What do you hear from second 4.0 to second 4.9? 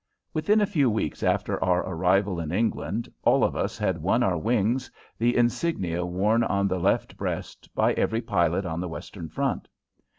won our "wings"